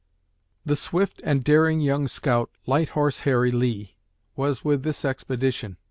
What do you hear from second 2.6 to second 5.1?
"Light Horse Harry" Lee, was with this